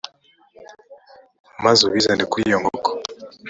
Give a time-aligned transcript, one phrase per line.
[1.63, 2.89] maze ubizane kuri iyo nkoko